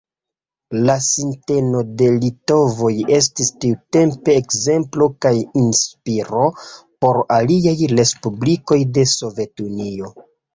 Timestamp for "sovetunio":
9.15-10.13